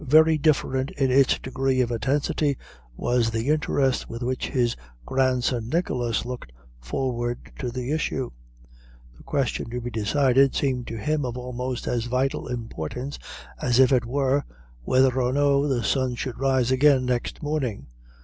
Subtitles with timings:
[0.03, 2.57] Very different in its degree of intensity
[2.97, 8.31] was the interest with which his grandson Nicholas looked forward to the issue.
[9.15, 13.19] The question to be decided seemed to him of almost as vital importance
[13.61, 14.43] as if it were:
[14.81, 17.85] Whether or no the sun should rise again next morning.